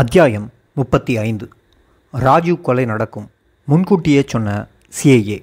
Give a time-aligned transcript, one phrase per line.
[0.00, 0.46] அத்தியாயம்
[0.78, 1.46] முப்பத்தி ஐந்து.
[2.12, 3.26] ராஜீவ் கொலை நடக்கும்.
[3.68, 4.54] முன்கூட்டியே சொன்ன
[4.96, 5.36] சிஏஏ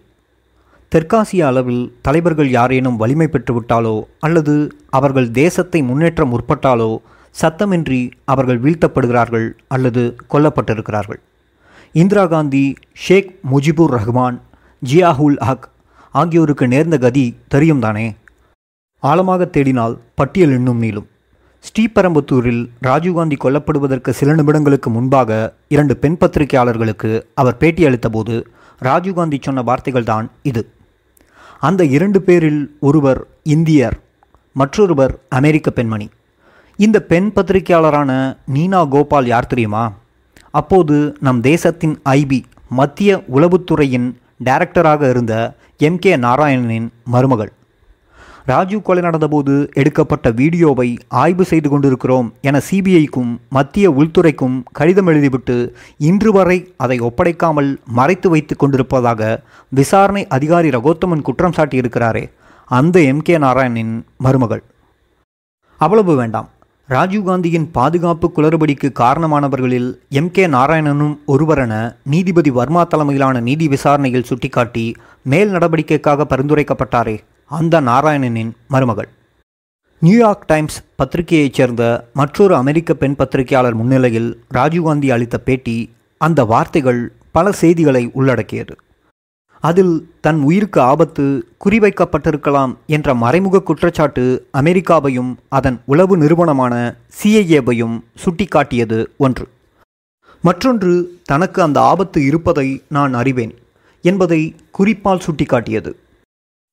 [0.91, 4.55] தெற்காசிய அளவில் தலைவர்கள் யாரேனும் வலிமை பெற்றுவிட்டாலோ அல்லது
[4.89, 6.89] அவர்கள் தேசத்தை முன்னேற்ற முற்பட்டாலோ
[7.35, 8.01] சத்தமின்றி
[8.33, 10.03] அவர்கள் வீழ்த்தப்படுகிறார்கள் அல்லது
[10.33, 11.21] கொல்லப்பட்டிருக்கிறார்கள்.
[11.91, 12.65] இந்திரா காந்தி
[13.05, 14.39] ஷேக் முஜிபுர் ரஹ்மான்
[14.81, 15.69] ஜியாஹுல் ஹக்
[16.11, 18.15] ஆகியோருக்கு நேர்ந்த கதி தெரியும் தானே
[19.03, 21.09] ஆழமாக தேடினால் பட்டியல் இன்னும் நீளும்.
[21.65, 28.35] ஸ்ரீபெரும்புத்தூரில் ராஜீவ்காந்தி கொல்லப்படுவதற்கு சில நிமிடங்களுக்கு முன்பாக இரண்டு பெண் பத்திரிகையாளர்களுக்கு அவர் பேட்டியளித்தபோது
[28.81, 30.67] ராஜீவ்காந்தி சொன்ன வார்த்தைகள் தான் இது.
[31.59, 33.97] அந்த இரண்டு பேரில் ஒருவர் இந்தியர்
[34.53, 36.09] மற்றொருவர் அமெரிக்க பெண்மணி.
[36.77, 39.93] இந்த பெண் பத்திரிகையாளரான நீனா கோபால் யார் தெரியுமா?
[40.51, 44.09] அப்போது நம் தேசத்தின் ஐபி மத்திய உளவுத்துறையின்
[44.43, 45.33] டைரக்டராக இருந்த
[45.77, 47.51] எம் கே நாராயணனின் மருமகள்.
[48.45, 56.31] ராஜீவ் கொலை நடந்தபோது எடுக்கப்பட்ட வீடியோவை ஆய்வு செய்து கொண்டிருக்கிறோம் என சிபிஐக்கும் மத்திய உள்துறைக்கும் கடிதம் எழுதிவிட்டு இன்று
[56.31, 62.31] வரை அதை ஒப்படைக்காமல் மறைத்து வைத்து கொண்டிருப்பதாக விசாரணை அதிகாரி ரகோத்தமன் குற்றம் சாட்டியிருக்கிறாரே.
[62.65, 63.21] அந்த எம்.
[63.21, 63.37] கே.
[63.37, 64.63] நாராயணின் மருமகள்.
[65.77, 66.49] அவ்வளவு வேண்டாம்.
[66.89, 70.31] ராஜீவ்காந்தியின் பாதுகாப்பு குளறுபடிக்கு காரணமானவர்களில் எம்.
[70.31, 70.47] கே.
[70.47, 77.19] நாராயணனும் ஒருவரென நீதிபதி வர்மா தலைமையிலான நீதி விசாரணையில் சுட்டிக்காட்டி மேல் நடவடிக்கைக்காக பரிந்துரைக்கப்பட்டாரே.
[77.51, 79.07] அந்த நாராயணனின் மருமகள்.
[79.99, 87.51] நியூயார்க் டைம்ஸ் பத்திரிகையைச் சேர்ந்த மற்றொரு அமெரிக்க பெண் பத்திரிகையாளர் முன்னிலையில் ராஜீவ்காந்தி அளித்த பேட்டி அந்த வார்த்தைகள் பல
[87.51, 88.75] செய்திகளை உள்ளடக்கியது.
[89.59, 99.49] அதில் தன் உயிருக்கு ஆபத்து குறிவைக்கப்பட்டிருக்கலாம் என்ற மறைமுக குற்றச்சாட்டு அமெரிக்காவையும் அதன் உளவு நிறுவனமான சிஐஏவையும் சுட்டிக்காட்டியது ஒன்று.
[100.41, 103.53] மற்றொன்று தனக்கு அந்த ஆபத்து இருப்பதை நான் அறிவேன்
[104.01, 105.93] என்பதை குறிப்பால் சுட்டிக்காட்டியது.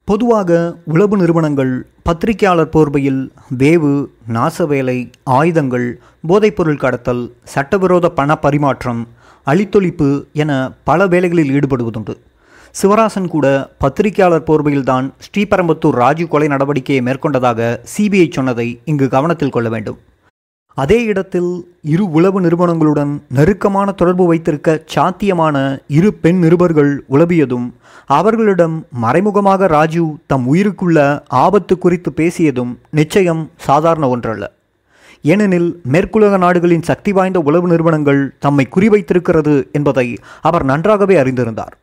[0.08, 0.50] பொதுவாக
[0.84, 3.20] உளவு நிறுவனங்கள் பத்திரிகையாளர் போர்வையில்
[3.58, 3.90] வேவு
[4.36, 9.02] நாசவேலை ஆயுதங்கள் போதைப்பொருள் கடத்தல் சட்டவிரோத பண பரிமாற்றம்
[9.46, 12.14] அழித்தொழிப்பு என பல வேலைகளில் ஈடுபடுவதுண்டு.
[12.82, 13.46] சிவராசன் கூட
[13.78, 19.98] பத்திரிகையாளர் போர்வையில்தான் ஸ்ரீபெரும்புத்தூர் ராஜீவ் கொலை நடவடிக்கையை மேற்கொண்டதாக சிபிஐ சொன்னதை இங்கு கவனத்தில் கொள்ள வேண்டும்.
[20.80, 21.48] அதே இடத்தில்
[21.82, 25.56] இரு உளவு நிறுவனங்களுடன் நெருக்கமான தொடர்பு வைத்திருக்க சாத்தியமான
[25.88, 27.64] இரு பெண் நிருபர்கள் உளவியதும்
[28.06, 34.44] அவர்களிடம் மறைமுகமாக ராஜீவ் தம் உயிருக்குள்ள ஆபத்து குறித்து பேசியதும் நிச்சயம் சாதாரண ஒன்றல்ல.
[35.22, 41.74] ஏனெனில் மேற்குலக நாடுகளின் சக்தி வாய்ந்த உளவு நிறுவனங்கள் தம்மை குறிவைத்திருக்கிறது என்பதை அவர் நன்றாகவே அறிந்திருந்தார்.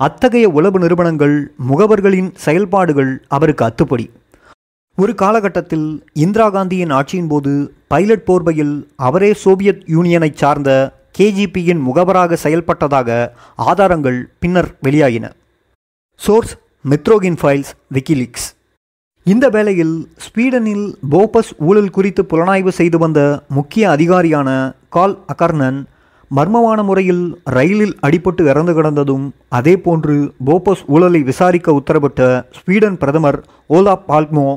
[0.00, 4.10] அத்தகைய உளவு நிறுவனங்கள் முகவர்களின் செயல்பாடுகள் அவருக்கு அத்துப்படி.
[4.98, 7.50] ஒரு காலகட்டத்தில் இந்திரா காந்தியின் ஆட்சியின் போது
[7.88, 10.70] பைலட் போர்வையில் அவரே சோவியத் யூனியனை சார்ந்த
[11.18, 13.08] கேஜிபியின் முகவராக செயல்பட்டதாக
[13.64, 15.26] ஆதாரங்கள் பின்னர் வெளியாகின
[16.20, 18.46] சோர்ஸ் மெத்ரோகின் ஃபைல்ஸ் விக்கிலீக்ஸ்
[19.26, 19.94] இந்த வேளையில்
[20.26, 23.20] ஸ்வீடனில் போபஸ் ஊழல் குறித்து புலனாய்வு செய்து வந்த
[23.50, 24.48] முக்கிய அதிகாரியான
[24.88, 25.78] கால் அகர்ணன்
[26.30, 32.22] மர்மமான முறையில் ரயிலில் அடிபட்டு இறந்து கிடந்ததும் அதே போன்று போபஸ் ஊழலை விசாரிக்க உத்தரவிட்ட
[32.56, 33.38] ஸ்வீடன் பிரதமர்
[33.70, 34.48] ஓலா பால்மோ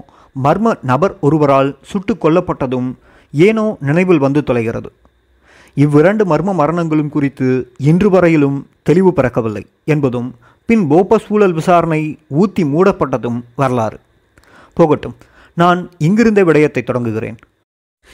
[0.44, 2.90] மர்ம நபர் ஒருவரால் சுட்டு கொல்லப்பட்டதும்
[3.34, 4.90] ஏனோ நினைவில் வந்து தொலைகிறது.
[5.74, 10.36] இவ்விரண்டு மர்ம மரணங்களும் குறித்து இன்று வரையிலும் தெளிவு பிறக்கவில்லை என்பதும்
[10.66, 14.00] பின் போபஸ் ஊழல் விசாரணை ஊத்தி மூடப்பட்டதும் வரலாறு.
[14.74, 15.16] போகட்டும்
[15.54, 17.38] நான் இங்கிருந்த விடயத்தை தொடங்குகிறேன்.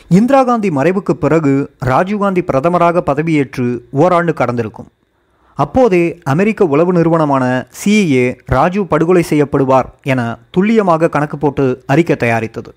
[0.08, 4.90] இந்திரா காந்தி மறைவுக்கு பிறகு ராஜீவ்காந்தி பிரதமராக பதவியேற்று ஓராண்டு கடந்திருக்கும்.
[5.64, 7.44] அப்போதே அமெரிக்க உளவு நிறுவனமான
[7.80, 10.22] சிஏஏ ராஜீவ் படுகொலை செய்யப்படுவார் என
[10.52, 12.72] துல்லியமாக கணக்கு போட்டு அறிக்கை தயாரித்தது.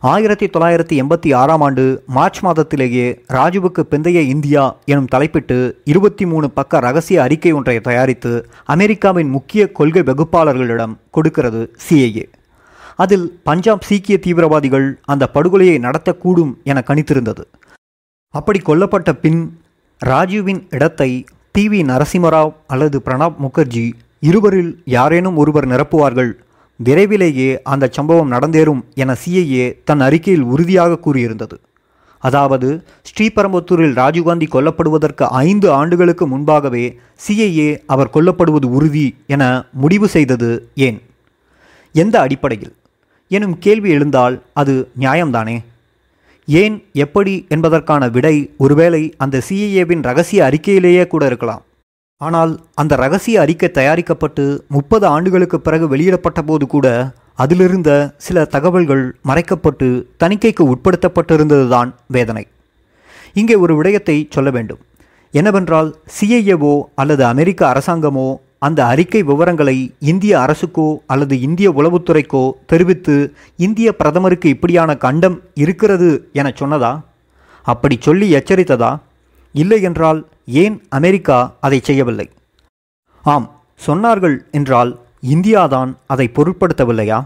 [0.00, 6.80] ஆயிரத்தி தொள்ளாயிரத்தி எண்பத்தி ஆறாம் ஆண்டு மார்ச் மாதத்திலேயே ராஜுவுக்கு பிந்தைய இந்தியா எனும் தலைப்பிட்டு இருபத்தி மூணு பக்க
[6.80, 8.32] ரகசிய அறிக்கை ஒன்றை தயாரித்து
[8.64, 12.26] அமெரிக்காவின் முக்கிய கொள்கை வகுப்பாளர்களிடம் கொடுக்கிறது சிஏஏ
[12.96, 17.44] அதில் பஞ்சாப் சீக்கிய தீவிரவாதிகள் அந்த படுகொலையை நடத்தக்கூடும் என கணித்திருந்தது.
[18.34, 19.60] அப்படி கொல்லப்பட்ட பின்
[20.00, 26.32] ராஜீவின் இடத்தை டி வி நரசிம்மராவ் அல்லது பிரணாப் முகர்ஜி இருவரில் யாரேனும் ஒருவர் நிரப்புவார்கள்.
[26.76, 31.56] விரைவிலேயே அந்த சம்பவம் நடந்தேறும் என சிஐஏ தன் அறிக்கையில் உறுதியாக கூறியிருந்தது.
[32.18, 36.98] அதாவது ஸ்ரீபெரும்புத்தூரில் ராஜீவ்காந்தி கொல்லப்படுவதற்கு ஐந்து ஆண்டுகளுக்கு முன்பாகவே
[37.28, 41.02] சிஐஏ அவர் கொல்லப்படுவது உறுதி என முடிவு செய்தது ஏன்?
[41.92, 42.74] எந்த அடிப்படையில்?
[43.28, 45.60] எனும் கேள்வி எழுந்தால் அது நியாயம்தானே?
[46.58, 51.62] ஏன் எப்படி என்பதற்கான விடை ஒருவேளை அந்த சிஏஏவின் ரகசிய அறிக்கையிலேயே கூட இருக்கலாம்.
[52.20, 54.44] ஆனால் அந்த ரகசிய அறிக்கை தயாரிக்கப்பட்டு
[54.76, 56.86] முப்பது ஆண்டுகளுக்கு பிறகு வெளியிடப்பட்ட போது கூட
[57.34, 57.90] அதிலிருந்த
[58.26, 59.88] சில தகவல்கள் மறைக்கப்பட்டு
[60.22, 62.44] தணிக்கைக்கு உட்படுத்தப்பட்டிருந்ததுதான் வேதனை.
[63.40, 64.80] இங்கே ஒரு விடயத்தை சொல்ல வேண்டும்.
[65.34, 68.28] என்னவென்றால் சிஐஏவோ அல்லது அமெரிக்க அரசாங்கமோ
[68.62, 76.52] அந்த அறிக்கை விவரங்களை இந்திய அரசுக்கோ அல்லது இந்திய உளவுத்துறைக்கோ தெரிவித்து இந்திய பிரதமருக்கு இப்படியான கண்டம் இருக்கிறது என
[76.60, 77.00] சொன்னதா?
[77.62, 79.00] அப்படி சொல்லி எச்சரித்ததா?
[79.52, 82.30] இல்லை என்றால் ஏன் அமெரிக்கா அதை செய்யவில்லை?
[83.22, 83.50] ஆம்
[83.86, 87.18] சொன்னார்கள் என்றால் இந்தியாதான் அதை பொருட்படுத்தவில்லையா?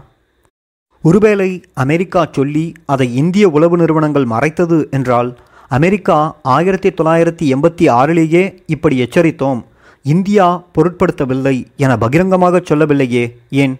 [1.01, 5.29] ஒருவேளை அமெரிக்கா சொல்லி அதை இந்திய உளவு நிறுவனங்கள் மறைத்தது என்றால்
[5.67, 9.61] அமெரிக்கா ஆயிரத்தி தொள்ளாயிரத்தி எண்பத்தி ஆறிலேயே இப்படி எச்சரித்தோம்
[10.05, 13.75] இந்தியா பொருட்படுத்தவில்லை என பகிரங்கமாக சொல்லவில்லையே ஏன்?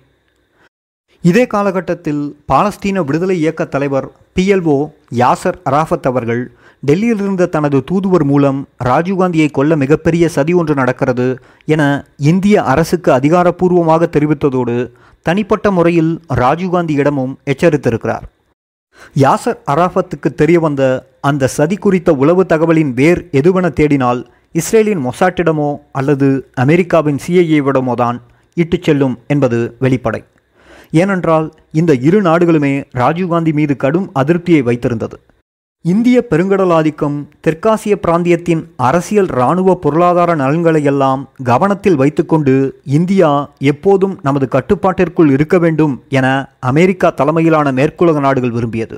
[1.23, 4.77] இதே காலகட்டத்தில் பாலஸ்தீன விடுதலை இயக்க தலைவர் பிஎல்ஓ
[5.17, 6.41] யாசர் அராஃபத் அவர்கள்
[6.83, 11.27] டெல்லியில் இருந்த தனது தூதுவர் மூலம் ராஜீவ்காந்தியை கொல்ல மிகப்பெரிய சதி ஒன்று நடக்கிறது
[11.65, 11.81] என
[12.23, 14.75] இந்திய அரசுக்கு அதிகாரப்பூர்வமாக தெரிவித்ததோடு
[15.25, 18.25] தனிப்பட்ட முறையில் ராஜீவ்காந்தியிடமும் எச்சரித்திருக்கிறார்.
[19.15, 20.83] யாசர் அராஃபத்துக்கு தெரிய வந்த
[21.21, 24.21] அந்த சதி குறித்த உளவு தகவலின் வேர் எதுவென தேடினால்
[24.59, 26.27] இஸ்ரேலின் மொசாட்டிடமோ அல்லது
[26.63, 28.17] அமெரிக்காவின் சிஐஏவிடமோ தான்
[28.53, 30.21] இட்டுச் செல்லும் என்பது வெளிப்படை.
[31.01, 31.47] ஏனென்றால்
[31.79, 35.17] இந்த இரு நாடுகளுமே ராஜீவ்காந்தி மீது கடும் அதிருப்தியை வைத்திருந்தது.
[35.85, 42.55] இந்திய பெருங்கடலாதிக்கம் தெற்காசிய பிராந்தியத்தின் அரசியல் இராணுவ பொருளாதார நலன்களையெல்லாம் கவனத்தில் வைத்துக்கொண்டு
[42.97, 43.29] இந்தியா
[43.73, 46.27] எப்போதும் நமது கட்டுப்பாட்டிற்குள் இருக்க வேண்டும் என
[46.71, 48.97] அமெரிக்கா தலைமையிலான மேற்குலக நாடுகள் விரும்பியது.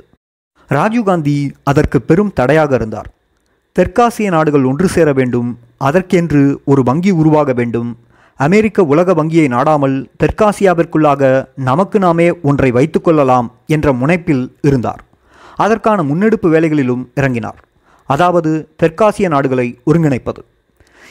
[0.70, 3.10] ராஜீவ்காந்தி அதற்கு பெரும் தடையாக இருந்தார்.
[3.78, 5.58] தெற்காசிய நாடுகள் ஒன்று சேர வேண்டும்
[5.88, 7.90] அதற்கென்று ஒரு வங்கி உருவாக வேண்டும்.
[8.36, 11.22] அமெரிக்க உலக வங்கியை நாடாமல் தெற்காசியாவிற்குள்ளாக
[11.68, 15.04] நமக்கு நாமே ஒன்றை வைத்துக்கொள்ளலாம் என்ற முனைப்பில் இருந்தார்.
[15.56, 17.60] அதற்கான முன்னெடுப்பு வேலைகளிலும் இறங்கினார்.
[18.04, 20.42] அதாவது தெற்காசிய நாடுகளை ஒருங்கிணைப்பது.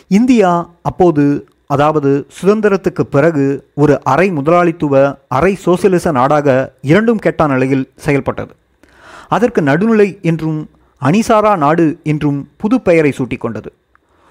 [0.07, 4.93] இந்தியா அப்போது அதாவது சுதந்திரத்துக்கு பிறகு ஒரு அரை முதலாளித்துவ
[5.27, 8.53] அரை சோசியலிச நாடாக இரண்டும் கெட்ட நிலையில் செயல்பட்டது.
[9.35, 10.59] அதற்கு நடுநிலை என்றும்
[11.01, 13.65] அணிசாரா நாடு என்றும் புது பெயரை சூட்டிக்கொண்டது.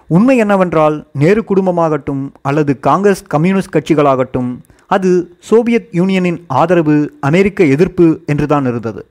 [0.06, 8.66] உண்மை என்னவென்றால் நேரு குடும்பமாகட்டும் அல்லது காங்கிரஸ் கம்யூனிஸ்ட் கட்சிகளாகட்டும் அது சோவியத் யூனியனின் ஆதரவு அமெரிக்க எதிர்ப்பு என்றுதான்
[8.66, 9.06] இருந்தது.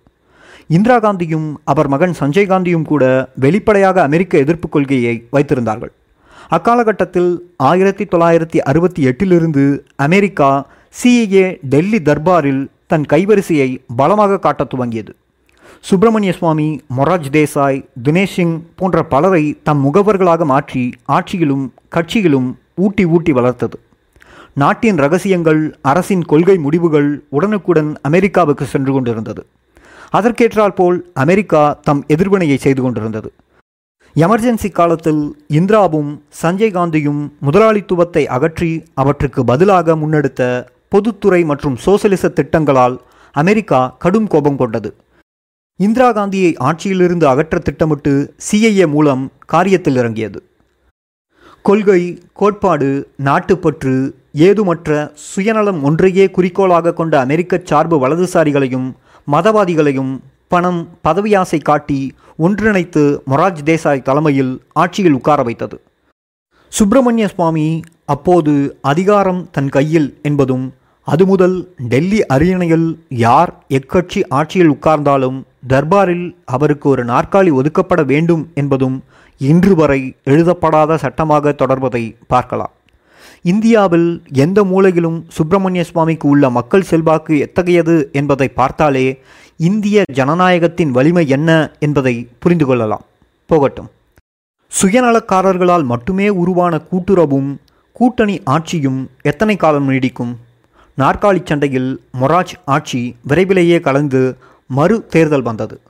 [0.67, 5.93] இந்திரா காந்தியும் அவர் மகன் சஞ்சய் காந்தியும் கூட வெளிப்படையாக அமெரிக்க எதிர்ப்பு கொள்கையை வைத்திருந்தார்கள்.
[6.49, 10.67] அக்காலகட்டத்தில் ஆயிரத்தி தொள்ளாயிரத்தி அறுபத்தி எட்டிலிருந்து அமெரிக்கா
[11.03, 15.13] சிஏஏ டெல்லி தர்பாரில் தன் கைவரிசையை பலமாக காட்டத் துவங்கியது.
[15.83, 16.67] சுப்பிரமணிய சுவாமி
[16.97, 23.77] மொராஜ் தேசாய் தினேஷ் சிங் போன்ற பலரை தம் முகவர்களாக மாற்றி ஆட்சியிலும் கட்சியிலும் ஊட்டி ஊட்டி வளர்த்தது.
[24.53, 29.45] நாட்டின் ரகசியங்கள் அரசின் கொள்கை முடிவுகள் உடனுக்குடன் அமெரிக்காவுக்கு சென்று கொண்டிருந்தது.
[30.09, 33.31] அதற்கேற்றால் போல் அமெரிக்கா தம் எதிர்வினையை செய்து கொண்டிருந்தது.
[34.15, 36.11] எமர்ஜென்சி காலத்தில் இந்திராவும்
[36.41, 42.97] சஞ்சய் காந்தியும் முதலாளித்துவத்தை அகற்றி அவற்றுக்கு பதிலாக முன்னெடுத்த பொதுத்துறை மற்றும் சோசலிச திட்டங்களால்
[43.31, 44.95] அமெரிக்கா கடும் கோபம் கொண்டது.
[45.79, 48.11] இந்திரா காந்தியை ஆட்சியிலிருந்து அகற்ற திட்டமிட்டு
[48.45, 50.43] சிஐஏ மூலம் காரியத்தில் இறங்கியது.
[51.61, 58.87] கொள்கை கோட்பாடு நாட்டுப்பற்று ஏதுமற்ற சுயநலம் ஒன்றையே குறிக்கோளாக கொண்ட அமெரிக்க சார்பு வலதுசாரிகளையும்
[59.31, 60.13] மதவாதிகளையும்
[60.47, 65.81] பணம் பதவியாசை காட்டி ஒன்றிணைத்து மொராஜ் தேசாய் தலைமையில் ஆட்சியில் உட்கார வைத்தது.
[66.69, 70.73] சுப்பிரமணிய சுவாமி அப்போது அதிகாரம் தன் கையில் என்பதும்
[71.11, 79.03] அது முதல் டெல்லி அரியணையில் யார் எக்கட்சி ஆட்சியில் உட்கார்ந்தாலும் தர்பாரில் அவருக்கு ஒரு நாற்காலி ஒதுக்கப்பட வேண்டும் என்பதும்
[79.37, 82.71] இன்று வரை எழுதப்படாத சட்டமாக தொடர்வதை பார்க்கலாம்.
[83.41, 89.21] இந்தியாவில் எந்த மூலையிலும் சுப்பிரமணிய சுவாமிக்கு உள்ள மக்கள் செல்வாக்கு எத்தகையது என்பதை பார்த்தாலே
[89.57, 93.05] இந்திய ஜனநாயகத்தின் வலிமை என்ன என்பதை புரிந்து கொள்ளலாம்.
[93.45, 93.91] போகட்டும்.
[94.71, 97.51] சுயநலக்காரர்களால் மட்டுமே உருவான கூட்டுறவும்
[97.91, 100.33] கூட்டணி ஆட்சியும் எத்தனை காலம் நீடிக்கும்?
[100.97, 104.37] நாற்காலி சண்டையில் மொராஜ் ஆட்சி விரைவிலேயே கலந்து
[104.67, 105.81] மறு தேர்தல் வந்தது.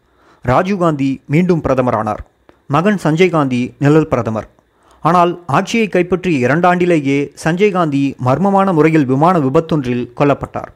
[0.45, 2.23] ராஜீவ்காந்தி மீண்டும் பிரதமரானார்.
[2.67, 4.47] மகன் சஞ்சய் காந்தி நிழல் பிரதமர்.
[5.01, 10.71] ஆனால் ஆட்சியை கைப்பற்றிய இரண்டாண்டிலேயே சஞ்சய் காந்தி மர்மமான முறையில் விமான விபத்தொன்றில் கொல்லப்பட்டார்.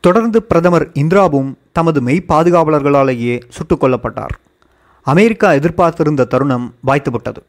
[0.00, 4.36] தொடர்ந்து பிரதமர் இந்திராவும் தமது மெய் பாதுகாவலர்களாலேயே சுட்டுக் கொல்லப்பட்டார்.
[5.02, 7.42] அமெரிக்கா எதிர்பார்த்திருந்த தருணம் வாய்த்துவிட்டது.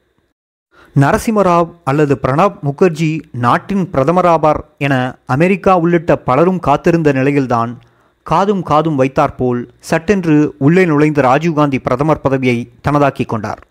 [1.00, 7.80] நரசிம்மராவ் அல்லது பிரணாப் முகர்ஜி நாட்டின் பிரதமராவார் என அமெரிக்கா உள்ளிட்ட பலரும் காத்திருந்த நிலையில்தான்
[8.24, 13.62] காதும் காதும் வைத்தாற்போல் சட்டென்று உள்ளே நுழைந்த ராஜீவ்காந்தி பிரதமர் பதவியை தனதாக்கி கொண்டார்.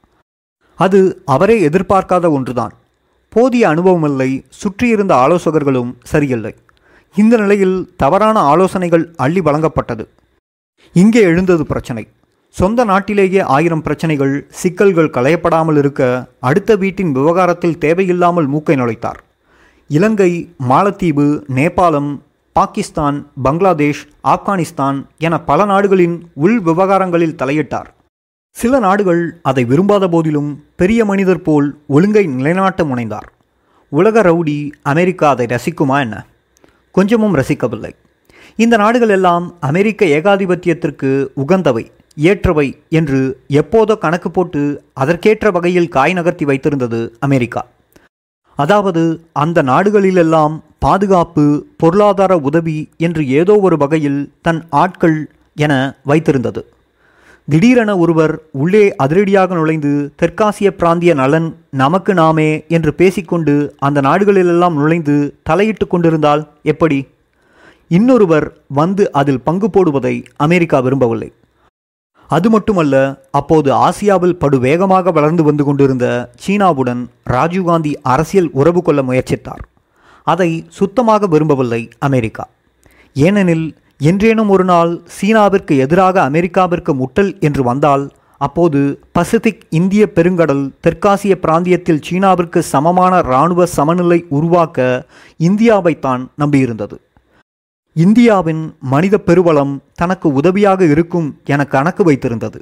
[0.75, 2.73] அது அவரே எதிர்பார்க்காத ஒன்றுதான்.
[3.29, 6.55] போதிய அனுபவமில்லை சுற்றியிருந்த ஆலோசகர்களும் சரியில்லை.
[7.17, 10.07] இந்த நிலையில் தவறான ஆலோசனைகள் அள்ளி வழங்கப்பட்டது.
[10.93, 12.07] இங்கே எழுந்தது பிரச்சனை.
[12.55, 19.21] சொந்த நாட்டிலேயே ஆயிரம் பிரச்சனைகள் சிக்கல்கள் களையப்படாமல் இருக்க அடுத்த வீட்டின் விவகாரத்தில் தேவையில்லாமல் மூக்கை நுழைத்தார்.
[19.89, 22.11] இலங்கை மாலத்தீவு நேபாளம்
[22.53, 27.89] பாகிஸ்தான் பங்களாதேஷ் ஆப்கானிஸ்தான் என பல நாடுகளின் உள் விவகாரங்களில் தலையிட்டார்.
[28.57, 33.29] சில நாடுகள் அதை விரும்பாத போதிலும் பெரிய மனிதர் போல் ஒழுங்கை நிலைநாட்ட முனைந்தார்.
[33.89, 36.27] உலக ரவுடி அமெரிக்கா அதை ரசிக்குமா என்ன?
[36.93, 37.93] கொஞ்சமும் ரசிக்கவில்லை.
[38.57, 41.85] இந்த நாடுகள் எல்லாம் அமெரிக்க ஏகாதிபத்தியத்திற்கு உகந்தவை
[42.17, 43.21] ஏற்றவை என்று
[43.53, 47.67] எப்போதோ கணக்கு போட்டு அதற்கேற்ற வகையில் காய் நகர்த்தி வைத்திருந்தது அமெரிக்கா.
[48.55, 49.03] அதாவது
[49.33, 56.63] அந்த நாடுகளிலெல்லாம் பாதுகாப்பு பொருளாதார உதவி என்று ஏதோ ஒரு வகையில் தன் ஆட்கள் என வைத்திருந்தது.
[57.49, 65.35] திடீரென ஒருவர் உள்ளே அதிரடியாக நுழைந்து தெற்காசிய பிராந்திய நலன் நமக்கு நாமே என்று பேசிக்கொண்டு அந்த நாடுகளிலெல்லாம் நுழைந்து
[65.43, 67.07] தலையிட்டு கொண்டிருந்தால் எப்படி?
[67.89, 71.33] இன்னொருவர் வந்து அதில் பங்கு போடுவதை அமெரிக்கா விரும்பவில்லை.
[72.31, 72.95] அது மட்டுமல்ல
[73.39, 76.07] அப்போது ஆசியாவில் படுவேகமாக வளர்ந்து வந்து கொண்டிருந்த
[76.45, 77.03] சீனாவுடன்
[77.35, 79.65] ராஜீவ்காந்தி அரசியல் உறவு கொள்ள முயற்சித்தார்.
[80.27, 82.45] அதை சுத்தமாக விரும்பவில்லை அமெரிக்கா.
[83.17, 83.67] ஏனெனில்
[84.11, 88.05] என்றேனும் ஒரு நாள் சீனாவிற்கு எதிராக அமெரிக்காவிற்கு முட்டல் என்று வந்தால்
[88.47, 88.81] அப்போது
[89.13, 95.07] பசிபிக் இந்திய பெருங்கடல் தெற்காசிய பிராந்தியத்தில் சீனாவிற்கு சமமான இராணுவ சமநிலை உருவாக்க
[95.41, 96.97] இந்தியாவைத்தான் நம்பியிருந்தது.
[97.97, 102.61] இந்தியாவின் மனித பெருவளம் தனக்கு உதவியாக இருக்கும் என கணக்கு வைத்திருந்தது.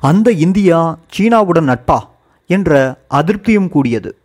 [0.00, 1.98] அந்த இந்தியா சீனாவுடன் நட்பா?
[2.46, 4.18] என்ற அதிருப்தியும் கூடியது.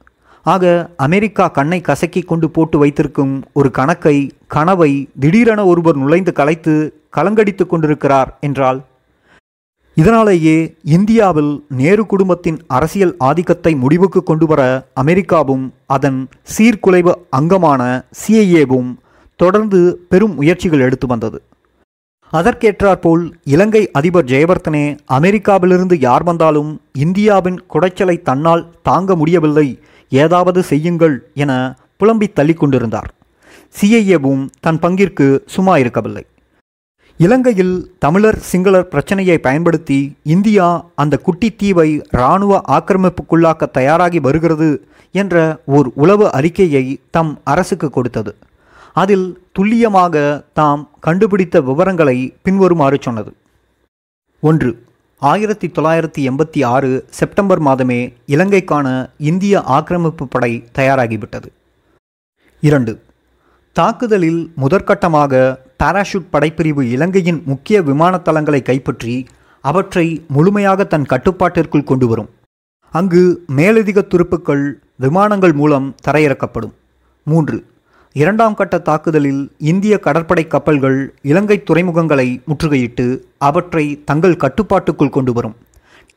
[0.43, 6.73] ஆக அமெரிக்கா கண்ணை கசக்கி கொண்டு போட்டு வைத்திருக்கும் ஒரு கணக்கை கனவை திடீரென ஒருவர் நுழைந்து கலைத்து
[7.17, 8.81] கலங்கடித்து கொண்டிருக்கிறார் என்றால்?
[9.93, 16.27] இதனாலேயே இந்தியாவில் நேரு குடும்பத்தின் அரசியல் ஆதிக்கத்தை முடிவுக்கு கொண்டு வர அமெரிக்காவும் அதன்
[16.57, 19.01] சீர்குலைவு அங்கமான சிஐஏவும்
[19.35, 21.41] தொடர்ந்து பெரும் முயற்சிகள் எடுத்து வந்தது.
[22.33, 31.51] அதற்கேற்றாற்போல் இலங்கை அதிபர் ஜெயவர்த்தனே அமெரிக்காவிலிருந்து யார் வந்தாலும் இந்தியாவின் குடைச்சலை தன்னால் தாங்க முடியவில்லை ஏதாவது செய்யுங்கள் என
[31.97, 33.09] புலம்பி தள்ளி கொண்டிருந்தார்.
[33.79, 36.23] சிஐஏவும் தன் பங்கிற்கு சும்மா இருக்கவில்லை.
[37.19, 44.69] இலங்கையில் தமிழர் சிங்களர் பிரச்சனையை பயன்படுத்தி இந்தியா அந்த குட்டி தீவை இராணுவ ஆக்கிரமிப்புக்குள்ளாக்க தயாராகி வருகிறது
[45.11, 48.35] என்ற ஓர் உளவு அறிக்கையை தம் அரசுக்கு கொடுத்தது.
[48.95, 50.15] அதில் துல்லியமாக
[50.53, 53.31] தாம் கண்டுபிடித்த விவரங்களை பின்வருமாறு சொன்னது.
[54.39, 54.71] ஒன்று
[55.21, 58.87] ஆயிரத்தி தொள்ளாயிரத்தி எண்பத்தி ஆறு செப்டம்பர் மாதமே இலங்கைக்கான
[59.29, 61.49] இந்திய ஆக்கிரமிப்பு படை தயாராகிவிட்டது.
[62.59, 62.93] இரண்டு
[63.75, 69.15] தாக்குதலில் முதற்கட்டமாக பாராஷூட் படைப்பிரிவு இலங்கையின் முக்கிய விமான தளங்களை கைப்பற்றி
[69.61, 72.29] அவற்றை முழுமையாக தன் கட்டுப்பாட்டிற்குள் கொண்டு வரும்
[72.93, 73.23] அங்கு
[73.57, 76.73] மேலதிக துருப்புக்கள் விமானங்கள் மூலம் தரையிறக்கப்படும்.
[77.27, 77.57] மூன்று
[78.21, 79.39] இரண்டாம் கட்ட தாக்குதலில்
[79.69, 80.97] இந்திய கடற்படை கப்பல்கள்
[81.29, 83.05] இலங்கை துறைமுகங்களை முற்றுகையிட்டு
[83.47, 85.55] அவற்றை தங்கள் கட்டுப்பாட்டுக்குள் கொண்டு வரும்.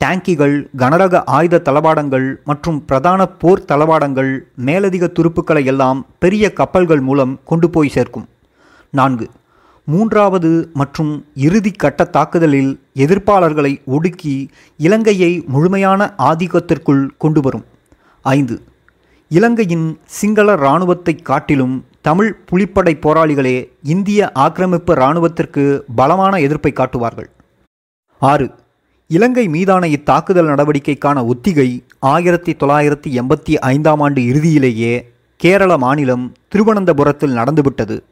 [0.05, 4.31] டேங்கிகள் கனரக ஆயுத தளவாடங்கள் மற்றும் பிரதான போர் தளவாடங்கள்
[4.69, 8.29] மேலதிக துருப்புக்களை எல்லாம் பெரிய கப்பல்கள் மூலம் கொண்டு போய் சேர்க்கும்.
[8.91, 9.29] நான்கு
[9.85, 11.13] மூன்றாவது மற்றும்
[11.49, 12.73] இறுதி கட்ட தாக்குதலில்
[13.05, 14.37] எதிர்ப்பாளர்களை ஒடுக்கி
[14.77, 17.67] இலங்கையை முழுமையான ஆதிக்கத்திற்குள் கொண்டு வரும்.
[18.25, 18.57] ஐந்து
[19.29, 27.31] இலங்கையின் சிங்கள இராணுவத்தை காட்டிலும் தமிழ் புலிப்படை போராளிகளே இந்திய ஆக்கிரமிப்பு இராணுவத்திற்கு பலமான எதிர்ப்பை காட்டுவார்கள்.
[28.19, 28.51] ஆறு.
[29.09, 35.03] இலங்கை மீதான இத்தாக்குதல் நடவடிக்கைக்கான ஒத்திகை ஆயிரத்தி தொள்ளாயிரத்தி எண்பத்தி ஐந்தாம் ஆண்டு இறுதியிலேயே
[35.37, 38.05] கேரள மாநிலம் திருவனந்தபுரத்தில் நடந்துவிட்டது.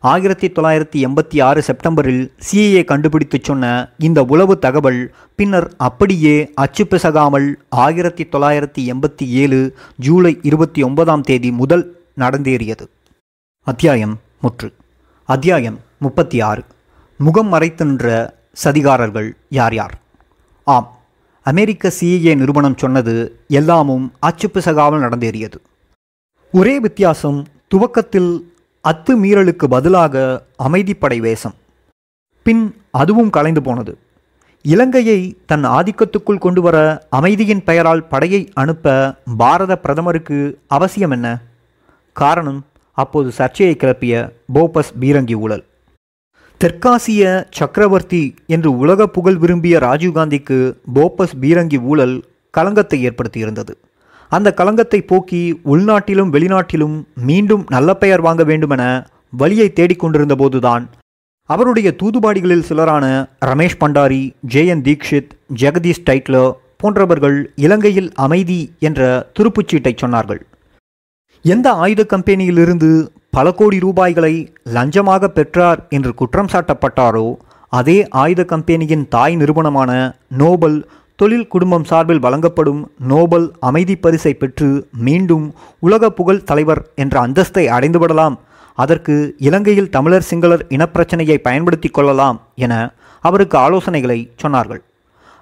[0.00, 7.58] ஆயிரத்தி தொள்ளாயிரத்தி எண்பத்தி ஆறு செப்டம்பரில் சிஏஏ கண்டுபிடித்து சொன்ன இந்த உளவு தகவல் பின்னர் அப்படியே அச்சு பிசகாமல்
[7.68, 12.86] ஆயிரத்தி தொள்ளாயிரத்தி எண்பத்தி ஏழு ஜூலை இருபத்தி ஒன்பதாம் தேதி முதல் நடந்தேறியது.
[13.62, 14.72] அத்தியாயம் முற்று.
[15.24, 16.64] அத்தியாயம் முப்பத்தி ஆறு.
[17.18, 19.98] முகம் மறைத்து நின்ற சதிகாரர்கள் யார் யார்?
[20.64, 20.96] ஆம்.
[21.42, 25.54] அமெரிக்க சிஏஏ நிறுவனம் சொன்னது எல்லாமும் அச்சுப்பிசகாமல் நடந்தேறியது.
[26.52, 31.54] ஒரே வித்தியாசம் துவக்கத்தில் அத்துமீறலுக்கு பதிலாக அமைதிப்படை வேஷம்.
[32.42, 33.98] பின் அதுவும் கலைந்து போனது.
[34.62, 41.26] இலங்கையை தன் ஆதிக்கத்துக்குள் கொண்டு வர அமைதியின் பெயரால் படையை அனுப்ப பாரத பிரதமருக்கு அவசியம் என்ன
[42.12, 42.60] காரணம்
[42.92, 44.14] அப்போது சர்ச்சையை கிளப்பிய
[44.54, 45.64] போபஸ் பீரங்கி ஊழல்.
[46.60, 50.58] தெற்காசிய சக்கரவர்த்தி என்று உலக புகழ் விரும்பிய ராஜீவ்காந்திக்கு
[50.94, 52.16] போபஸ் பீரங்கி ஊழல்
[52.50, 53.74] களங்கத்தை ஏற்படுத்தியிருந்தது.
[54.28, 58.82] அந்த களங்கத்தை போக்கி உள்நாட்டிலும் வெளிநாட்டிலும் மீண்டும் நல்ல பெயர் வாங்க வேண்டுமென
[59.30, 60.84] வழியை தேடிக்கொண்டிருந்த போதுதான்
[61.50, 63.04] அவருடைய தூதுபாடிகளில் சிலரான
[63.46, 64.22] ரமேஷ் பண்டாரி
[64.54, 70.40] ஜெயன் தீக்ஷித் ஜெகதீஷ் டைட்லர் போன்றவர்கள் இலங்கையில் அமைதி என்ற துருப்புச்சீட்டை சொன்னார்கள்.
[71.42, 72.90] எந்த ஆயுத கம்பெனியிலிருந்து
[73.30, 74.34] பல கோடி ரூபாய்களை
[74.74, 77.26] லஞ்சமாக பெற்றார் என்று குற்றம் சாட்டப்பட்டாரோ
[77.72, 79.90] அதே ஆயுத கம்பெனியின் தாய் நிறுவனமான
[80.28, 80.78] நோபல்
[81.20, 85.46] தொழில் குடும்பம் சார்பில் வழங்கப்படும் நோபல் அமைதி பரிசை பெற்று மீண்டும்
[85.78, 88.36] உலக புகழ் தலைவர் என்ற அந்தஸ்தை அடைந்துவிடலாம்
[88.74, 92.74] அதற்கு இலங்கையில் தமிழர் சிங்களர் இனப்பிரச்சனையை பயன்படுத்தி கொள்ளலாம் என
[93.20, 94.82] அவருக்கு ஆலோசனைகளை சொன்னார்கள்.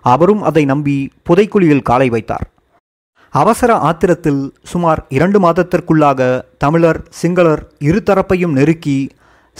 [0.05, 0.97] அவரும் அதை நம்பி
[1.29, 2.47] புதைக்குழியில் காலை வைத்தார்.
[3.31, 8.99] அவசர ஆத்திரத்தில் சுமார் இரண்டு மாதத்திற்குள்ளாக தமிழர் சிங்களர் இருதரப்பையும் நெருக்கி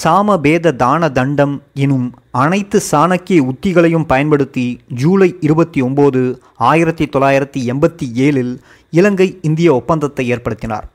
[0.05, 8.07] சாம பேத தான தண்டம் எனும் அனைத்து சாணக்கிய உத்திகளையும் பயன்படுத்தி ஜூலை இருபத்தி ஒம்பது ஆயிரத்தி தொள்ளாயிரத்தி எண்பத்தி
[8.15, 8.59] ஏழில்
[8.91, 10.87] இலங்கை இந்திய ஒப்பந்தத்தை ஏற்படுத்தினார்.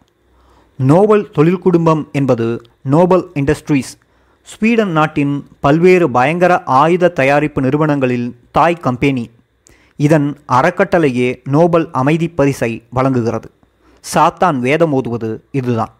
[0.77, 3.97] நோபல் தொழில் குடும்பம் என்பது நோபல் இண்டஸ்ட்ரீஸ்.
[4.43, 9.29] ஸ்வீடன் நாட்டின் பல்வேறு பயங்கர ஆயுத தயாரிப்பு நிறுவனங்களில் தாய் கம்பெனி.
[9.95, 13.51] இதன் அறக்கட்டளையே நோபல் அமைதி பரிசை வழங்குகிறது.
[14.13, 15.93] சாத்தான் வேதம் ஓதுவது இதுதான்.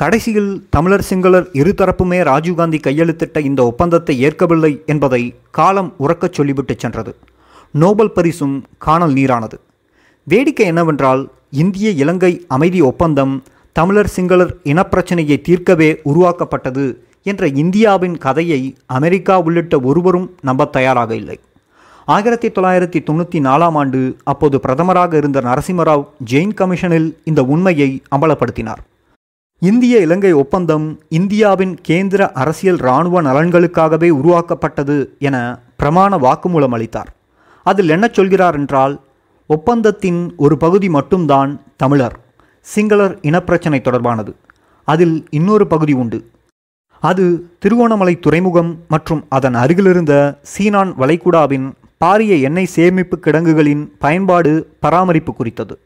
[0.00, 5.20] கடைசியில் தமிழர் சிங்களர் இருதரப்புமே ராஜீவ்காந்தி கையெழுத்திட்ட இந்த ஒப்பந்தத்தை ஏற்கவில்லை என்பதை
[5.50, 7.12] காலம் உறக்கச் சொல்லிவிட்டு சென்றது.
[7.70, 9.56] நோபல் பரிசும் காணல் நீரானது.
[10.26, 11.22] வேடிக்கை என்னவென்றால்
[11.62, 13.34] இந்திய இலங்கை அமைதி ஒப்பந்தம்
[13.72, 16.86] தமிழர் சிங்களர் இனப்பிரச்சனையை தீர்க்கவே உருவாக்கப்பட்டது
[17.22, 21.38] என்ற இந்தியாவின் கதையை அமெரிக்கா உள்ளிட்ட ஒருவரும் நம்ப தயாராக இல்லை.
[22.04, 28.82] ஆயிரத்தி தொள்ளாயிரத்தி தொண்ணூற்றி நாலாம் ஆண்டு அப்போது பிரதமராக இருந்த நரசிம்மராவ் ஜெயின் கமிஷனில் இந்த உண்மையை அமலப்படுத்தினார்
[29.68, 35.36] இந்திய இலங்கை ஒப்பந்தம் இந்தியாவின் கேந்திர அரசியல் இராணுவ நலன்களுக்காகவே உருவாக்கப்பட்டது என
[35.78, 37.10] பிரமாண வாக்குமூலம் அளித்தார்.
[37.66, 38.94] அதில் என்ன சொல்கிறார் என்றால்
[39.50, 42.16] ஒப்பந்தத்தின் ஒரு பகுதி மட்டும்தான் தமிழர்
[42.74, 44.32] சிங்களர் இனப்பிரச்சனை தொடர்பானது.
[44.88, 46.20] அதில் இன்னொரு பகுதி உண்டு.
[47.02, 47.24] அது
[47.64, 50.14] திருவோணமலை துறைமுகம் மற்றும் அதன் அருகிலிருந்த
[50.52, 51.66] சீனான் வளைகுடாவின்
[52.04, 55.76] பாரிய எண்ணெய் சேமிப்பு கிடங்குகளின் பயன்பாடு பராமரிப்பு குறித்தது.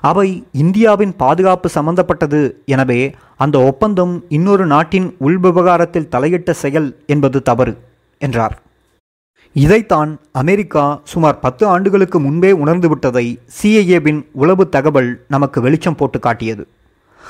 [0.00, 0.28] அவை
[0.62, 2.40] இந்தியாவின் பாதுகாப்பு சம்பந்தப்பட்டது.
[2.74, 3.00] எனவே
[3.36, 7.74] அந்த ஒப்பந்தம் இன்னொரு நாட்டின் உள்விவகாரத்தில் தலையிட்ட செயல் என்பது தவறு
[8.20, 8.56] என்றார்.
[9.56, 13.26] இதைத்தான் அமெரிக்கா சுமார் பத்து ஆண்டுகளுக்கு முன்பே உணர்ந்துவிட்டதை
[13.56, 16.64] சிஐஏவின் உளவு தகவல் நமக்கு வெளிச்சம் போட்டு காட்டியது.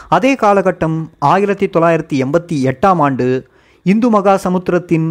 [0.08, 0.98] அதே காலகட்டம்
[1.32, 3.26] ஆயிரத்தி தொள்ளாயிரத்தி எண்பத்தி எட்டாம் ஆண்டு
[3.86, 5.08] இந்து மகா சமுத்திரத்தின்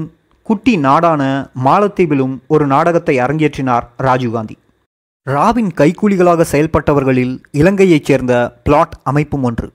[0.48, 1.24] குட்டி நாடான
[1.66, 4.56] மாலத்தீவிலும் ஒரு நாடகத்தை அரங்கேற்றினார் ராஜீவ்காந்தி
[5.33, 8.33] ராவின் கைக்கூலிகளாக செயல்பட்டவர்களில் இலங்கையைச் சேர்ந்த
[8.63, 9.67] பிளாட் அமைப்பும் ஒன்று.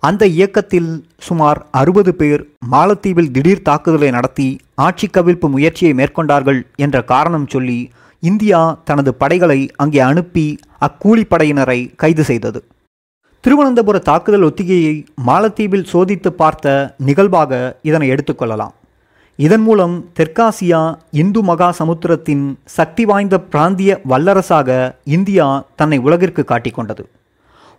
[0.00, 7.46] அந்த இயக்கத்தில் சுமார் அறுபது பேர் மாலத்தீவில் திடீர் தாக்குதலை நடத்தி ஆட்சி கவிழ்ப்பு முயற்சியை மேற்கொண்டார்கள் என்ற காரணம்
[7.48, 7.78] சொல்லி
[8.20, 10.46] இந்தியா தனது படைகளை அங்கே அனுப்பி
[10.80, 12.60] அக்கூலிப்படையினரை கைது செய்தது.
[13.44, 14.94] திருவனந்தபுர தாக்குதல் ஒத்திகையை
[15.26, 18.74] மாலத்தீவில் சோதித்து பார்த்த நிகழ்வாக இதனை எடுத்துக்கொள்ளலாம்
[19.38, 20.80] இதன் மூலம் தெற்காசியா
[21.20, 22.42] இந்து மகா சமுத்திரத்தின்
[22.76, 24.68] சக்தி வாய்ந்த பிராந்திய வல்லரசாக
[25.16, 27.04] இந்தியா தன்னை உலகிற்கு காட்டிக்கொண்டது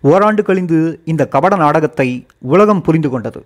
[0.03, 0.79] ஓராண்டு கழிந்து
[1.11, 2.07] இந்த கபட நாடகத்தை
[2.53, 3.41] உலகம் புரிந்து கொண்டது.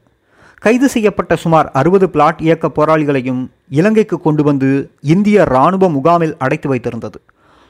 [0.59, 3.41] கைது செய்யப்பட்ட சுமார் அறுபது பிளாட் இயக்க போராளிகளையும்
[3.79, 4.69] இலங்கைக்கு கொண்டு வந்து
[5.15, 7.19] இந்திய இராணுவ முகாமில் அடைத்து வைத்திருந்தது.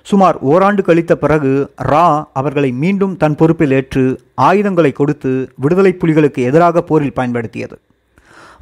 [0.05, 1.51] சுமார் ஓராண்டு கழித்த பிறகு
[1.91, 7.77] ரா அவர்களை மீண்டும் தன் பொறுப்பில் ஏற்று ஆயுதங்களை கொடுத்து விடுதலை புலிகளுக்கு எதிராக போரில் பயன்படுத்தியது.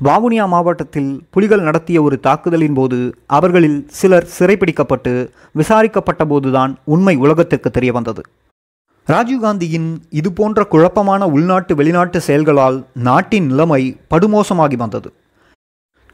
[0.04, 7.92] வாவுனியா மாவட்டத்தில் புலிகள் நடத்திய ஒரு தாக்குதலின் போது அவர்களில் சிலர் சிறைப்பிடிக்கப்பட்டு விசாரிக்கப்பட்ட போதுதான் உண்மை உலகத்திற்கு தெரிய
[7.92, 8.22] வந்தது.
[9.08, 15.14] ராஜீவ்காந்தியின் இதுபோன்ற குழப்பமான உள்நாட்டு வெளிநாட்டு செயல்களால் நாட்டின் நிலைமை படுமோசமாகி வந்தது.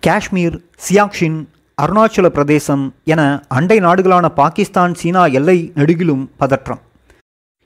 [0.02, 1.46] காஷ்மீர் சியாக்ஷின்
[1.82, 6.80] அருணாச்சல பிரதேசம் என அண்டை நாடுகளான பாகிஸ்தான் சீனா எல்லை நெடுகிலும் பதற்றம்.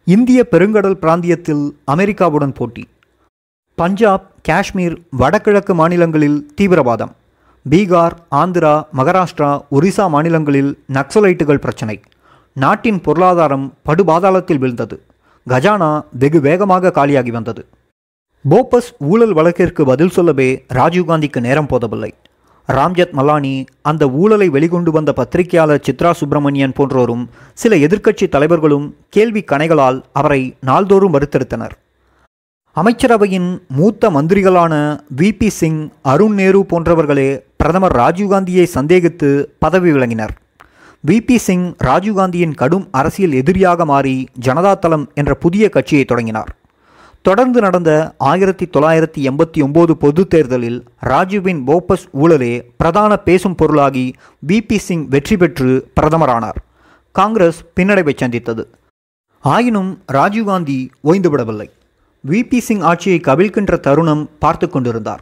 [0.03, 2.87] இந்திய பெருங்கடல் பிராந்தியத்தில் அமெரிக்காவுடன் போட்டி.
[3.75, 7.11] பஞ்சாப் காஷ்மீர் வடகிழக்கு மாநிலங்களில் தீவிரவாதம்.
[7.69, 12.01] பீகார் ஆந்திரா மகாராஷ்டிரா ஒரிசா மாநிலங்களில் நக்சலைட்டுகள் பிரச்சனை.
[12.53, 14.97] நாட்டின் பொருளாதாரம் படுபாதாளத்தில் வீழ்ந்தது.
[15.49, 17.65] கஜானா வெகு வேகமாக காலியாகி வந்தது.
[18.49, 22.13] போபஸ் ஊழல் வழக்கிற்கு பதில் சொல்லவே ராஜீவ்காந்திக்கு நேரம் போதவில்லை.
[22.67, 30.01] ராம்ஜத் மலானி அந்த ஊழலை வெளிக்கொண்டு வந்த பத்திரிகையாளர் சித்ரா சுப்பிரமணியன் போன்றோரும் சில எதிர்க்கட்சி தலைவர்களும் கேள்வி கணைகளால்
[30.13, 31.75] அவரை நாள்தோறும் வருத்தெடுத்தனர்.
[32.81, 40.29] அமைச்சரவையின் மூத்த மந்திரிகளான வி பி சிங் அருண் நேரு போன்றவர்களே பிரதமர் ராஜீவ்காந்தியை சந்தேகித்து பதவி விளங்கினர்
[41.07, 46.55] வி பி சிங் ராஜீவ்காந்தியின் கடும் அரசியல் எதிரியாக மாறி ஜனதா தளம் என்ற புதிய கட்சியை தொடங்கினார்.
[47.21, 54.13] தொடர்ந்து நடந்த ஆயிரத்தி தொள்ளாயிரத்தி எண்பத்தி ஒம்பது பொதுத் தேர்தலில் ராஜீவின் போபஸ் ஊழலே பிரதான பேசும் பொருளாகி
[54.47, 56.59] வி பி சிங் வெற்றி பெற்று பிரதமரானார்.
[57.11, 58.69] காங்கிரஸ் பின்னடைவை சந்தித்தது.
[59.39, 61.69] ஆயினும் ராஜீவ்காந்தி ஓய்ந்துவிடவில்லை.
[62.29, 65.21] விபி சிங் ஆட்சியை கவிழ்க்கின்ற தருணம் பார்த்து கொண்டிருந்தார்.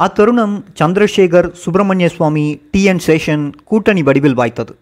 [0.00, 4.72] அத்தருணம் சந்திரசேகர் சுப்பிரமணிய சுவாமி டி என் சேஷன் கூட்டணி வடிவில் வாய்த்தது.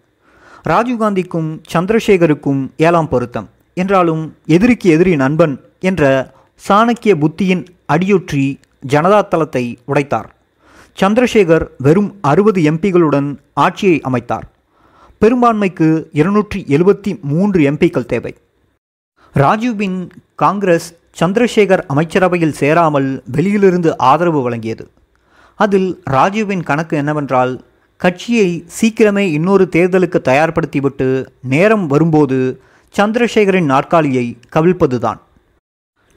[0.65, 3.49] ராஜீவ்காந்திக்கும் சந்திரசேகருக்கும் ஏழாம் பொருத்தம்.
[3.73, 6.31] என்றாலும் எதிரிக்கு எதிரி நண்பன் என்ற
[6.67, 10.29] சாணக்கிய புத்தியின் அடியொற்றி ஜனதா தளத்தை உடைத்தார்.
[10.97, 14.47] சந்திரசேகர் வெறும் அறுபது எம்பிகளுடன் ஆட்சியை அமைத்தார்.
[15.21, 18.33] பெரும்பான்மைக்கு இருநூற்றி எழுபத்தி மூன்று எம்பிக்கள் தேவை.
[19.35, 19.99] ராஜீவின்
[20.35, 24.85] காங்கிரஸ் சந்திரசேகர் அமைச்சரவையில் சேராமல் வெளியிலிருந்து ஆதரவு வழங்கியது.
[25.55, 27.65] அதில் ராஜீவின் கணக்கு என்னவென்றால்
[27.97, 32.61] கட்சியை சீக்கிரமே இன்னொரு தேர்தலுக்கு தயார்படுத்திவிட்டு நேரம் வரும்போது
[32.97, 35.19] சந்திரசேகரின் நாற்காலியை கவிழ்ப்பதுதான்.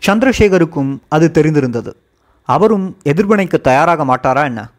[0.06, 1.92] சந்திரசேகருக்கும் அது தெரிந்திருந்தது.
[2.44, 4.70] அவரும் எதிர்வினைக்கு தயாராக மாட்டாரா என்ன?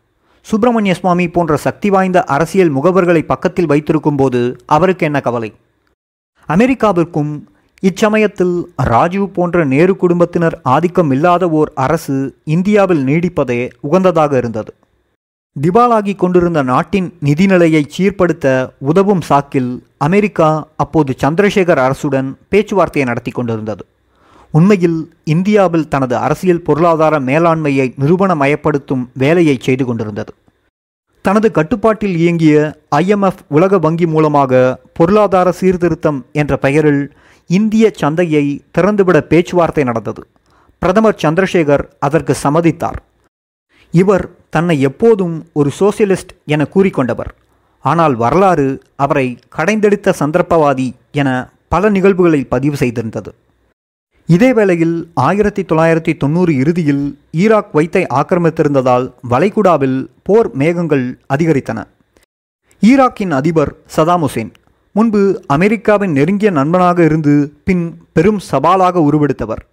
[0.42, 5.54] சுப்பிரமணிய சுவாமி போன்ற சக்தி வாய்ந்த அரசியல் முகவர்களை பக்கத்தில் வைத்திருக்கும் போது அவருக்கு என்ன கவலை?
[6.48, 7.44] அமெரிக்காவிற்கும்
[7.88, 14.72] இச்சமயத்தில் ராஜீவ் போன்ற நேரு குடும்பத்தினர் ஆதிக்கம் இல்லாத ஓர் அரசு இந்தியாவில் நீடிப்பதே உகந்ததாக இருந்தது.
[15.56, 18.46] திவாலாகி கொண்டிருந்த நாட்டின் நிதிநிலையை சீர்படுத்த
[18.92, 23.86] உதவும் சாக்கில் அமெரிக்கா அப்போது சந்திரசேகர் அரசுடன் பேச்சுவார்த்தையை நடத்தி கொண்டிருந்தது.
[24.52, 30.34] உண்மையில் இந்தியாவில் தனது அரசியல் பொருளாதார மேலாண்மையை நிறுவனமயப்படுத்தும் வேலையை செய்து கொண்டிருந்தது.
[31.22, 32.56] தனது கட்டுப்பாட்டில் இயங்கிய
[32.96, 37.04] ஐஎம்எஃப் உலக வங்கி மூலமாக பொருளாதார சீர்திருத்தம் என்ற பெயரில்
[37.48, 40.28] இந்திய சந்தையை திறந்துவிட பேச்சுவார்த்தை நடந்தது.
[40.80, 43.00] பிரதமர் சந்திரசேகர் அதற்கு சம்மதித்தார்.
[43.92, 47.32] இவர் தன்னை எப்போதும் ஒரு சோசியலிஸ்ட் என கூறிக்கொண்டவர்.
[47.80, 53.32] ஆனால் வரலாறு அவரை கடைந்தெடுத்த சந்தர்ப்பவாதி என பல நிகழ்வுகளில் பதிவு செய்திருந்தது.
[54.26, 61.88] இதே வேளையில் ஆயிரத்தி தொள்ளாயிரத்தி தொண்ணூறு இறுதியில் ஈராக் வைத்தை ஆக்கிரமித்திருந்ததால் வளைகுடாவில் போர் மேகங்கள் அதிகரித்தன.
[62.82, 64.52] ஈராக்கின் அதிபர் சதாம் ஹுசேன்
[64.98, 69.64] முன்பு அமெரிக்காவின் நெருங்கிய நண்பனாக இருந்து பின் பெரும் சவாலாக உருவெடுத்தவர்.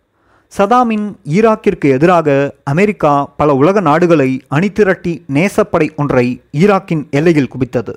[0.59, 1.05] சதாமின்
[1.37, 7.95] ஈராக்கிற்கு எதிராக அமெரிக்கா பல உலக நாடுகளை அணிதிரட்டி நேசப்படை ஒன்றை ஈராக்கின் எல்லையில் குவித்தது.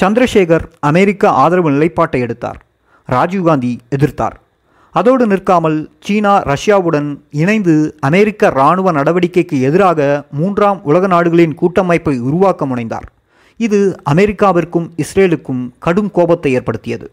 [0.00, 2.64] சந்திரசேகர் அமெரிக்க ஆதரவு நிலைப்பாட்டை எடுத்தார்.
[3.08, 4.38] ராஜீவ்காந்தி எதிர்த்தார்.
[4.90, 13.08] அதோடு நிற்காமல் சீனா ரஷ்யாவுடன் இணைந்து அமெரிக்க இராணுவ நடவடிக்கைக்கு எதிராக மூன்றாம் உலக நாடுகளின் கூட்டமைப்பை உருவாக்க முனைந்தார்.
[13.64, 13.78] இது
[14.12, 17.06] அமெரிக்காவிற்கும் இஸ்ரேலுக்கும் கடும் கோபத்தை ஏற்படுத்தியது.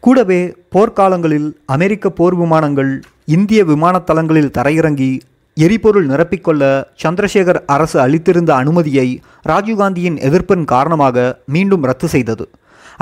[0.00, 0.40] கூடவே
[0.74, 2.92] போர்க்காலங்களில் அமெரிக்க போர் விமானங்கள்
[3.36, 5.10] இந்திய விமானத்தளங்களில் தரையிறங்கி
[5.56, 6.62] எரிபொருள் நிரப்பிக்கொள்ள
[7.02, 9.08] சந்திரசேகர் அரசு அளித்திருந்த அனுமதியை
[9.48, 12.46] ராஜீவ்காந்தியின் எதிர்ப்பின் காரணமாக மீண்டும் ரத்து செய்தது.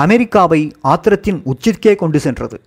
[0.05, 2.59] அமெரிக்காவை ஆத்திரத்தின் உச்சிற்கே கொண்டு சென்றது.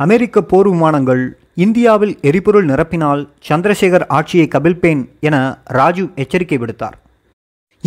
[0.00, 1.24] அமெரிக்க போர் விமானங்கள்
[1.66, 5.36] இந்தியாவில் எரிபொருள் நிரப்பினால் சந்திரசேகர் ஆட்சியை கபில்பேன் என
[5.78, 6.96] ராஜீவ் எச்சரிக்கை விடுத்தார்.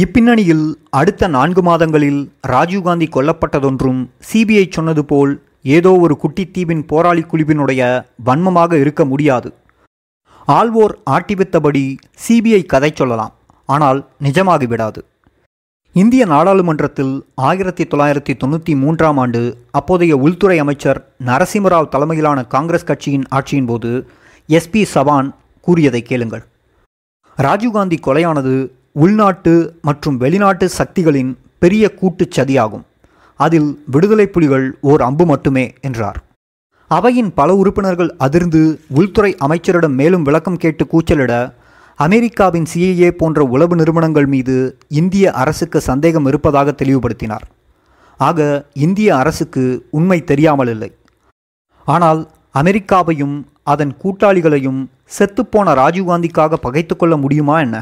[0.01, 8.79] இப்பின்னணியில் அடுத்த நான்கு மாதங்களில் ராஜீவ்காந்தி கொல்லப்பட்டதொன்றும் சிபிஐ சொன்னது போல் ஏதோ ஒரு குட்டித்தீவின் போராளி குழுவினுடைய வன்மமாக
[8.79, 9.53] இருக்க முடியாது.
[10.47, 11.95] ஆள்வோர் ஆட்டிவித்தபடி
[12.27, 13.33] சிபிஐ கதை சொல்லலாம்
[13.65, 15.01] ஆனால் நிஜமாகிவிடாது
[15.91, 23.65] இந்திய நாடாளுமன்றத்தில் ஆயிரத்தி தொள்ளாயிரத்தி தொண்ணூற்றி மூன்றாம் ஆண்டு அப்போதைய உள்துறை அமைச்சர் நரசிம்மராவ் தலைமையிலான காங்கிரஸ் கட்சியின் ஆட்சியின்
[23.65, 24.07] போது
[24.49, 26.43] எஸ்பி சவான் கூறியதை கேளுங்கள்.
[27.37, 29.51] ராஜீவ்காந்தி கொலையானது உள்நாட்டு
[29.87, 31.31] மற்றும் வெளிநாட்டு சக்திகளின்
[31.61, 32.85] பெரிய கூட்டுச் சதியாகும்.
[33.39, 36.17] அதில் விடுதலை புலிகள் ஓர் அம்பு மட்டுமே என்றார்.
[36.91, 38.61] அவையின் பல உறுப்பினர்கள் அதிர்ந்து
[38.99, 41.33] உள்துறை அமைச்சரிடம் மேலும் விளக்கம் கேட்டு கூச்சலிட
[42.05, 44.55] அமெரிக்காவின் சிஏஏ போன்ற உளவு நிறுவனங்கள் மீது
[45.01, 47.45] இந்திய அரசுக்கு சந்தேகம் இருப்பதாக தெளிவுபடுத்தினார்.
[48.19, 48.39] ஆக
[48.85, 50.89] இந்திய அரசுக்கு உண்மை தெரியாமல் இல்லை.
[51.95, 52.21] ஆனால்
[52.61, 53.37] அமெரிக்காவையும்
[53.73, 54.81] அதன் கூட்டாளிகளையும்
[55.17, 57.77] செத்துப்போன ராஜீவ்காந்திக்காக பகைத்து கொள்ள முடியுமா என்ன?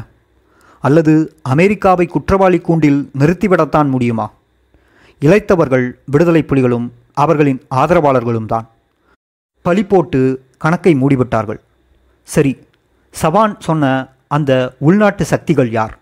[0.80, 4.32] அல்லது அமெரிக்காவை குற்றவாளி கூண்டில் நிறுத்திவிடத்தான் முடியுமா?
[5.20, 8.70] இழைத்தவர்கள் விடுதலை புலிகளும் அவர்களின் ஆதரவாளர்களும் தான்.
[9.62, 11.58] பழி போட்டு கணக்கை மூடிவிட்டார்கள்.
[12.22, 12.58] சரி
[13.10, 15.98] சவான் சொன்ன அந்த உள்நாட்டு சக்திகள் யார்?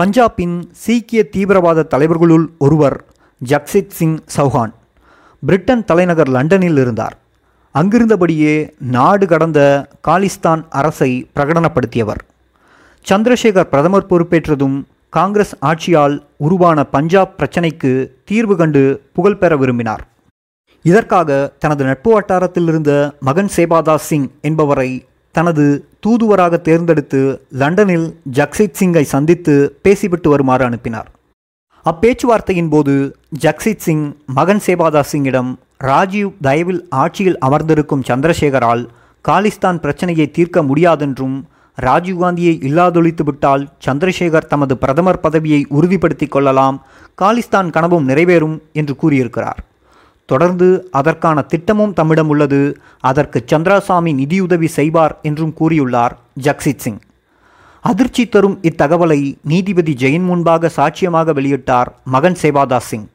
[0.00, 3.04] பஞ்சாபின் சீக்கிய தீவிரவாத தலைவர்களுள் ஒருவர்
[3.44, 4.72] ஜக்சித் சிங் சௌஹான்.
[5.46, 7.18] பிரிட்டன் தலைநகர் லண்டனில் இருந்தார்.
[7.74, 12.22] அங்கிருந்தபடியே நாடு கடந்த காலிஸ்தான் அரசை பிரகடனப்படுத்தியவர்.
[13.10, 17.90] சந்திரசேகர் பிரதமர் பொறுப்பேற்றதும் காங்கிரஸ் ஆட்சியால் உருவான பஞ்சாப் பிரச்சினைக்கு
[18.24, 20.02] தீர்வு கண்டு புகழ் பெற விரும்பினார்.
[20.82, 29.02] இதற்காக தனது நட்பு வட்டாரத்தில் இருந்த மகன் சேபாதாஸ் சிங் என்பவரை தனது தூதுவராக தேர்ந்தெடுத்து லண்டனில் ஜக்சித் சிங்கை
[29.14, 31.08] சந்தித்து பேசிவிட்டு வருமாறு அனுப்பினார்.
[31.86, 38.88] அப்பேச்சுவார்த்தையின் போது ஜக்சித் சிங் மகன் சேபாதாஸ் சிங்கிடம் ராஜீவ் தயவில் ஆட்சியில் அமர்ந்திருக்கும் சந்திரசேகரால்
[39.24, 41.36] காலிஸ்தான் பிரச்சனையை தீர்க்க முடியாதென்றும்
[41.80, 46.84] ராஜீவ்காந்தியை இல்லாதொழித்து விட்டால் சந்திரசேகர் தமது பிரதமர் பதவியை உறுதிப்படுத்திக் கொள்ளலாம்
[47.22, 49.64] காலிஸ்தான் கனவும் நிறைவேறும் என்று கூறியிருக்கிறார்.
[50.26, 52.80] தொடர்ந்து அதற்கான திட்டமும் தம்மிடம் உள்ளது.
[53.00, 56.98] அதற்கு சந்திராசாமி நிதியுதவி செய்வார் என்றும் கூறியுள்ளார் ஜக்சித் சிங்.
[57.80, 63.08] அதிர்ச்சி தரும் இத்தகவலை நீதிபதி ஜெயின் முன்பாக சாட்சியமாக வெளியிட்டார் மகன் சேவாதாஸ் சிங்.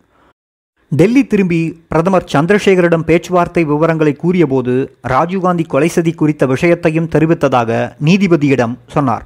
[0.99, 1.59] டெல்லி திரும்பி
[1.91, 4.73] பிரதமர் சந்திரசேகரிடம் பேச்சுவார்த்தை விவரங்களை கூறியபோது
[5.11, 7.69] ராஜீவ்காந்தி கொலை சதி குறித்த விஷயத்தையும் தெரிவித்ததாக
[8.07, 9.23] நீதிபதியிடம் சொன்னார்.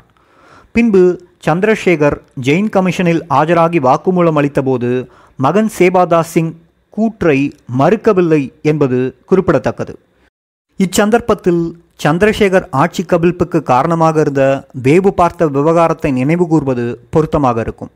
[0.75, 1.01] பின்பு
[1.47, 4.91] சந்திரசேகர் ஜெயின் கமிஷனில் ஆஜராகி வாக்குமூலம் அளித்தபோது
[5.39, 6.53] மகன் சேபாதாஸ் சிங்
[6.97, 7.37] கூற்றை
[7.79, 9.95] மறுக்கவில்லை என்பது குறிப்பிடத்தக்கது.
[10.79, 11.63] இச்சந்தர்ப்பத்தில்
[12.03, 14.43] சந்திரசேகர் ஆட்சி கவிழ்ப்புக்கு காரணமாக இருந்த
[14.87, 17.93] வேவு பார்த்த விவகாரத்தை நினைவு கூர்வது பொருத்தமாக இருக்கும்.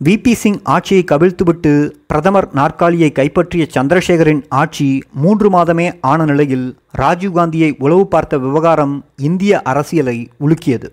[0.00, 8.06] விபி சிங் ஆட்சியை கவிழ்த்துவிட்டு பிரதமர் நாற்காலியை கைப்பற்றிய சந்திரசேகரின் ஆட்சி மூன்று மாதமே ஆன நிலையில் ராஜீவ்காந்தியை உளவு
[8.06, 10.88] பார்த்த விவகாரம் இந்திய அரசியலை உலுக்கியது.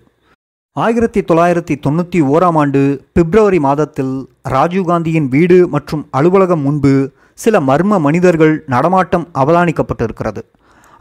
[0.72, 8.64] ஆயிரத்தி தொள்ளாயிரத்தி தொண்ணூற்றி ஓராம் ஆண்டு பிப்ரவரி மாதத்தில் ராஜீவ்காந்தியின் வீடு மற்றும் அலுவலகம் முன்பு சில மர்ம மனிதர்கள்
[8.66, 10.42] நடமாட்டம் அவதானிக்கப்பட்டிருக்கிறது.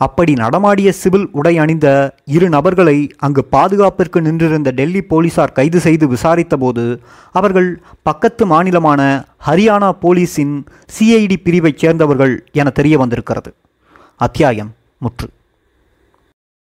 [0.01, 1.87] அப்படி நடமாடிய சிவில் உடை அணிந்த
[2.25, 6.85] இரு நபர்களை அங்கு பாதுகாப்பிற்கு நின்றிருந்த டெல்லி போலீசார் கைது செய்து விசாரித்தபோது
[7.31, 7.69] அவர்கள்
[8.03, 9.01] பக்கத்து மாநிலமான
[9.47, 10.55] ஹரியானா போலீஸின்
[10.95, 13.51] சிஐடி பிரிவைச் சேர்ந்தவர்கள் என தெரிய வந்திருக்கிறது
[14.19, 15.27] அத்தியாயம் முற்று.